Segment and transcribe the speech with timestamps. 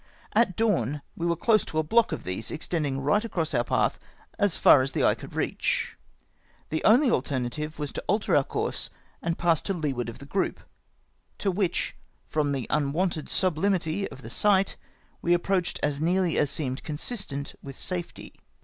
[0.33, 3.99] At dawn we were close to a block of these, extending right across our path
[4.39, 5.95] as far as the eye could reach.
[6.69, 8.89] The only alternative was to alter our course
[9.21, 10.59] and pass to lee ward of the group,
[11.37, 11.95] to which,
[12.25, 14.75] from the unwonted sub hmity of the sight,
[15.21, 18.33] we approached as nearly as seemed consistent with safety.